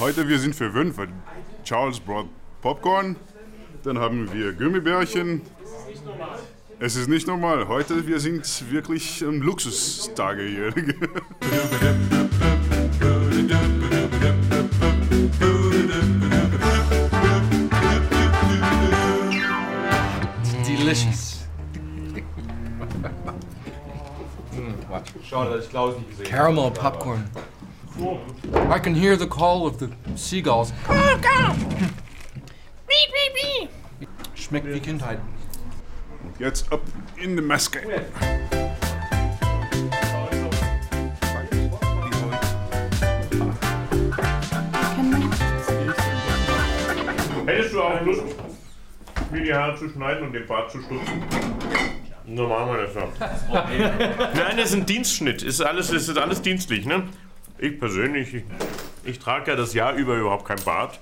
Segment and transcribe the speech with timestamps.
[0.00, 1.08] Heute wir sind verwöhnt, weil
[1.64, 2.28] Charles brought
[2.60, 3.16] Popcorn,
[3.82, 5.42] dann haben wir Gummibärchen.
[6.78, 7.66] Es ist nicht normal.
[7.66, 10.70] Heute wir sind wirklich im Luxustage hier.
[20.64, 21.38] Delicious.
[25.24, 27.24] Schade, dass ich Klaus nicht gesehen Caramel popcorn.
[27.98, 30.72] I can hear the call of the seagulls.
[34.36, 35.18] Schmeckt wie Kindheit.
[36.38, 36.80] Jetzt ab
[37.16, 37.80] in die Maske.
[47.46, 48.22] Hättest du auch Lust,
[49.32, 51.24] mir die Haare zu schneiden und den Bart zu stutzen?
[52.26, 53.00] Wir das so.
[53.52, 55.42] Nein, das ist ein Dienstschnitt.
[55.42, 57.04] Ist alles, ist alles dienstlich, ne?
[57.58, 58.44] Ich persönlich, ich,
[59.04, 61.00] ich trage ja das Jahr über überhaupt kein Bart.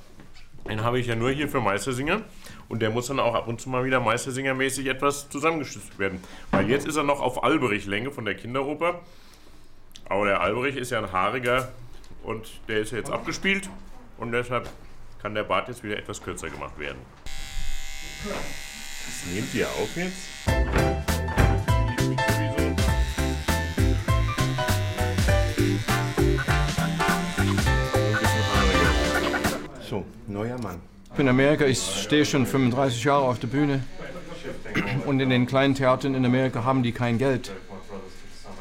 [0.69, 2.23] Den habe ich ja nur hier für Meistersinger.
[2.69, 6.21] Und der muss dann auch ab und zu mal wieder Meistersingermäßig etwas zusammengestützt werden.
[6.51, 9.01] Weil jetzt ist er noch auf Alberich-Länge von der Kinderoper.
[10.09, 11.73] Aber der Alberich ist ja ein haariger
[12.23, 13.69] und der ist ja jetzt abgespielt.
[14.19, 14.69] Und deshalb
[15.21, 16.99] kann der Bart jetzt wieder etwas kürzer gemacht werden.
[18.25, 21.16] Das nehmt ihr auf jetzt?
[30.37, 30.77] Neuer Mann.
[31.07, 33.83] Ich bin in Amerika, ich stehe schon 35 Jahre auf der Bühne.
[35.07, 37.53] Und in den kleinen Theatern in Amerika haben die kein Geld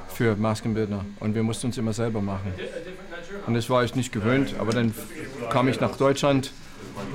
[0.07, 1.03] für Maskenbildner.
[1.19, 2.53] Und wir mussten uns immer selber machen.
[3.45, 4.55] Und das war ich nicht gewöhnt.
[4.57, 4.93] Aber dann
[5.49, 6.53] kam ich nach Deutschland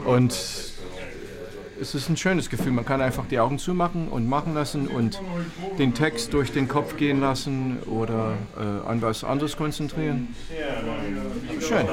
[0.05, 2.73] und es ist ein schönes Gefühl.
[2.73, 5.23] Man kann einfach die Augen zumachen und machen lassen und
[5.79, 10.35] den Text durch den Kopf gehen lassen oder äh, an was anderes konzentrieren.
[11.61, 11.87] Schön.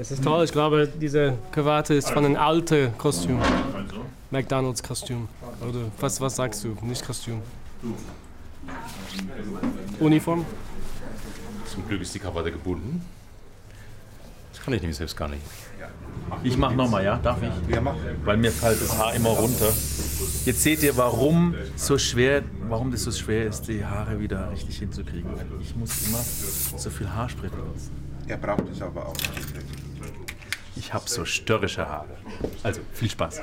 [0.00, 3.40] Es ist toll, ich glaube, diese Krawatte ist von einem alten Kostüm.
[4.30, 5.28] McDonalds Kostüm.
[5.60, 6.76] Oder was, was sagst du?
[6.82, 7.42] Nicht Kostüm.
[9.98, 10.44] Uniform?
[11.66, 13.04] Zum Glück ist die Krawatte gebunden.
[14.52, 15.42] Das kann ich nämlich selbst gar nicht.
[16.44, 17.16] Ich mach nochmal, ja?
[17.16, 17.74] Darf ich?
[17.74, 17.96] Ja, mach.
[18.24, 19.72] Weil mir fällt das Haar immer runter.
[20.44, 24.78] Jetzt seht ihr, warum so schwer, warum das so schwer ist, die Haare wieder richtig
[24.78, 25.28] hinzukriegen.
[25.34, 26.22] Weil ich muss immer
[26.78, 27.90] so viel Haarspray benutzen.
[28.28, 29.14] Er braucht es aber auch.
[30.78, 32.16] Ich habe so störrische Haare.
[32.62, 33.40] Also viel Spaß.